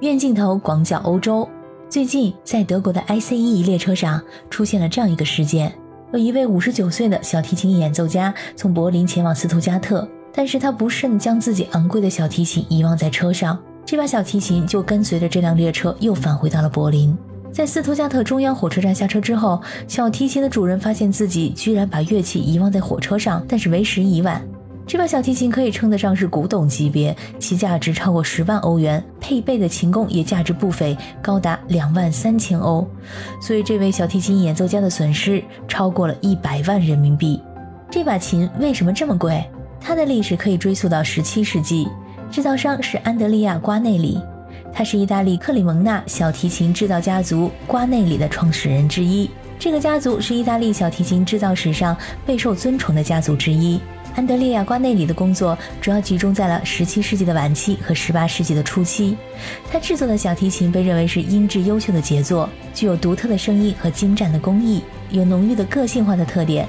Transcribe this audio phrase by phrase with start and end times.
[0.00, 1.46] 远镜头广角欧洲。
[1.90, 4.18] 最近，在德国的 ICE 列车上
[4.48, 5.70] 出现了这样一个事件：
[6.14, 17.14] 有一位五十九岁的小提琴演奏家从柏林前往斯图加特，但是他不慎将自己昂贵的小提琴遗忘在车上，这把小提琴就跟随着这辆列车又返回到了柏林。
[17.52, 24.42] 在斯图加特中央火车站下车之后，小提琴的主人发现自己居然把乐器遗忘在火车上，但是为时已晚。
[24.90, 32.84] 这把小提琴可以称得上是古董级别，其价值超过十万欧元，配备的琴弓也价值不菲，高达两万三千欧。
[33.40, 37.40] 所以，这位小提琴演奏家的损失超过了一百万人民币。
[37.88, 39.40] 这把琴为什么这么贵？
[39.80, 41.86] 它的历史可以追溯到十七世纪，
[42.28, 44.20] 制造商是安德利亚·瓜内里。
[44.72, 49.30] 他是意大利克里蒙纳小提琴制造家族瓜内里的创始人之一。
[49.56, 51.96] 这个家族是意大利小提琴制造史上
[52.26, 53.78] 备受尊崇的家族之一。
[54.16, 59.16] 安德烈亚·瓜内里的工作主要集中在了17世纪的晚期和18世纪的初期。
[59.70, 66.66] 他制作的小提琴被认为是音质优秀的杰作，具有独特的声音和精湛的工艺，有浓郁的个性化的特点，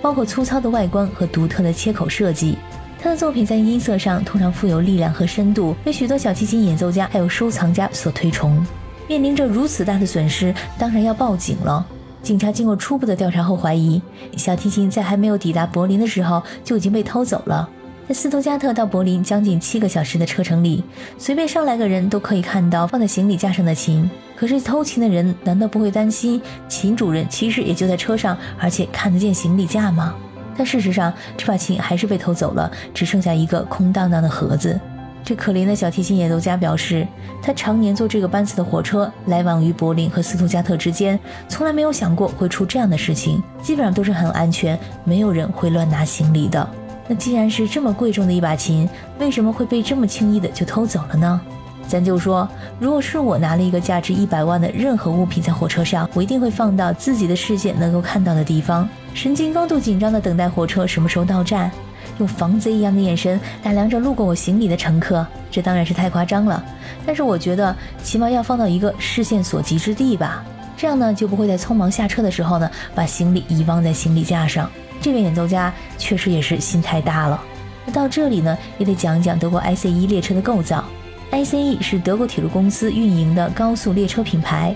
[0.00, 2.56] 包括粗糙的外观和独特的切口设计。
[3.02, 8.64] 他的作品在音色上通常富有力量和深度，被许多小提琴演奏家还有收藏家所推崇。
[9.06, 11.86] 面临着如此大的损失，当然要报警了。
[12.24, 14.00] 警察经过初步的调查后，怀疑
[14.34, 17.68] 小提琴在还没有抵达柏林的时候就已经被偷走了。
[18.08, 20.82] 在斯图加特到柏林将近七个小时的车程里，
[21.18, 24.10] 随便上来个人都可以看到放在行李架上的琴。
[24.34, 30.14] 可是偷琴的人难道不会担心琴主人其实也就在车上，而且看得见行李架吗？
[30.56, 34.80] 但事实上，这把琴还是被偷走了，只剩下一个空荡荡的盒子。
[35.24, 37.06] 这可怜的小提琴演奏家表示，
[37.42, 43.42] 他常年坐这个班次的火车来往于柏林和斯图加特之间，从来没有想过会出这样的事情。
[43.62, 46.68] 基本上都是很安全，没有人会乱拿行李的。
[47.08, 48.86] 那既然是这么贵重的一把琴，
[49.18, 51.40] 为什么会被这么轻易的就偷走了呢？
[51.88, 52.46] 咱就说，
[52.78, 61.70] 如果是我拿了一个价值一百万的任何物品在火车上，我一定会放到自己的视线能够看到的地方，神经高度紧张的等待火车什么时候到站，
[62.18, 65.26] 用防贼一样的眼神打量着路过我行李的乘客。
[65.50, 66.64] 这当然是太夸张了，
[67.06, 70.44] 但是我觉得起码要放到一个视线所及之地吧，
[70.76, 74.70] 这样呢就不会在匆忙下车的时候呢把行李遗忘在行李架上。
[75.00, 77.40] 这位演奏家确实也是心太大了。
[77.86, 80.84] 那到这里呢，也得讲讲德国 ICE 列车的构造。
[81.30, 84.74] ICE 是德国铁路公司运营的高速列车品牌，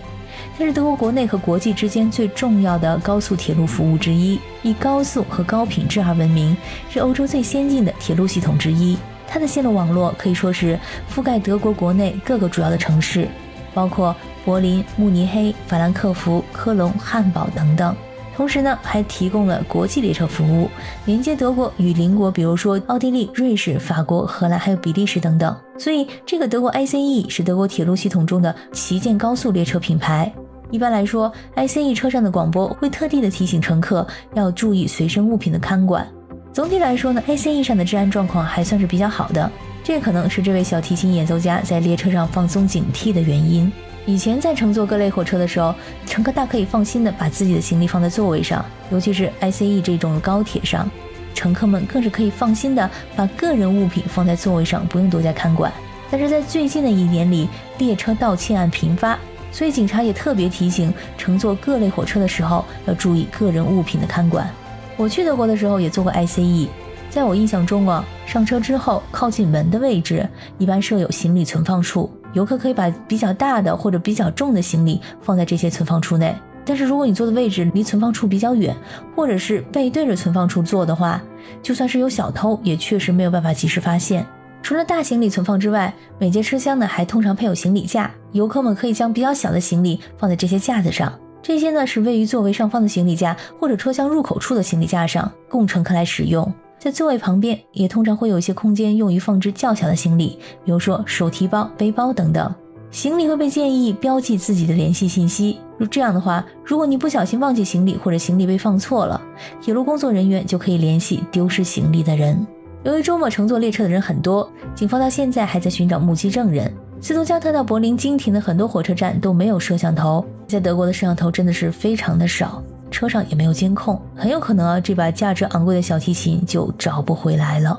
[0.59, 6.57] 它是德国国内和国际之间最重要的高速铁路服务之一，以高速和高品质而闻名，
[6.91, 8.97] 是欧洲最先进的铁路系统之一。
[9.27, 10.79] 它的线路网络可以说是
[11.13, 13.29] 覆盖德国国内各个主要的城市，
[13.75, 17.95] 包括柏林、慕尼黑、法兰克福、科隆、汉堡等等。
[18.39, 20.71] 同时呢，还提供了国际列车服务，
[21.07, 25.57] 连接德国与邻国，比如说奥地利、瑞士、法国、荷兰，还有比利时等等。
[25.77, 30.33] 所以，这个德国 ICE 是德国铁路系统中的旗舰高速列车品牌。
[30.71, 36.07] 一般来说，ICE 车上的广播会特地的提醒乘客要注意随身物品的看管。
[36.53, 39.51] 总体来说呢，ICE 上的治安状况还算是比较好的，
[39.83, 43.73] 这可能是这位小提琴演奏家在列车上放松警惕的原因。
[44.09, 45.75] 以前在乘坐各类火车的时候，
[46.07, 50.91] 乘客大可以放心的把自己的行李放在座位上，尤其是 ICE 这种高铁上，
[51.35, 55.71] 乘客们更是可以放心的把个人物品放在座位上，不用多加看管。
[56.11, 59.19] 但是在最近的一年里，列车盗窃案频发，
[59.53, 64.49] 所以警察也特别提醒乘坐各类火车的时候要注意个人物品的看管。
[64.97, 66.69] 我去德国的时候也坐过 ICE，
[67.11, 70.27] 在我印象中啊，上车之后靠近门的位置
[70.57, 72.11] 一般设有行李存放处。
[72.33, 76.35] 游客可以把比较大的或者比较重的行李放在这些存放处内，
[76.65, 78.77] 但是如果你坐的位置离存放处比较远，
[79.17, 81.23] 或者是背对着存放处坐的话，
[81.63, 84.27] 就算是有小偷，也确实没有办法及时发现。
[84.63, 91.13] 除了大行李存放之外，每节车厢呢还通常配有行李架，游客们可以将比较小的行李放在这些架子上。
[91.41, 96.53] 这些呢是位于座位上方的行李架，或者车厢入口处的行李架上，供乘客来使用。
[96.79, 102.55] 在座位旁边也通常会有一些空间用于放置较小的行李，比如说手提包、背包等等。
[102.91, 105.59] 行李会被建议标记自己的联系信息。
[105.77, 109.21] 如这样的话，如果你不小心忘记行李或者行李被放错了，
[109.61, 112.47] 铁路工作人员就可以联系丢失行李的人。
[112.85, 116.73] 由于周末乘坐列车的人很多，警方到现在还在寻找目击证人。
[117.01, 122.63] 斯图加特到柏林经停的很多火车站都没有摄像头，在德国的摄像头真的是非常的少。
[122.91, 127.79] 车上也没有监控，很有可能啊，这把价值昂贵的小提琴就找不回来了。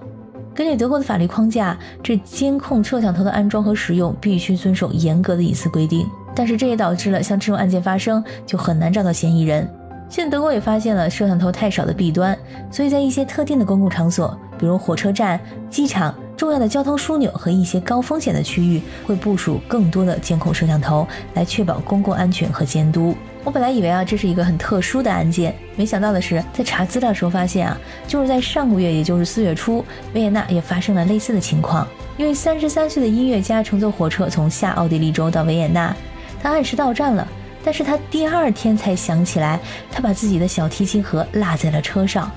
[0.55, 6.05] 根据德国的法律框架，这监控摄像头的安装和使用必须遵守严格的隐私规定。
[6.35, 9.67] 但是这也导致了像这种案件发生就很难找到嫌疑人。
[10.09, 12.37] 现在德国也发现了摄像头太少的弊端，
[12.71, 15.39] 所以在一些特定的公共场所，比如火车站、
[15.69, 23.15] 机场、重要的交通枢纽和一些高风险的区域会部署更多的监控摄像头，来确保公共安全和监督。
[23.43, 27.77] 我本来以为啊，这是一个很特殊的案件，没想到的是，在查资料的时候发现啊，
[28.07, 29.83] 就是在上个月，也就是四月初，
[30.13, 31.87] 维也纳也发生了类似的情况。
[32.17, 35.95] 一位三十三岁的音乐家乘坐火车从下奥地利州到维也纳，
[36.43, 37.25] 他按时到站了，
[37.63, 39.57] 但是他第二天才想起来，
[39.89, 42.29] 他把自己的小提琴盒落在了车上，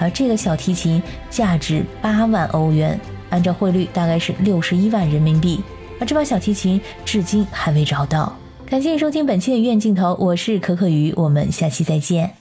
[0.00, 1.00] 而这个小提琴
[1.30, 2.98] 价值八万欧元，
[3.30, 5.62] 按照汇率大概是六十一万人民币，
[6.00, 8.36] 而这把小提琴至今还未找到。
[8.70, 12.34] 感谢收听本期的医院镜头，我是可可鱼，我们下期再见。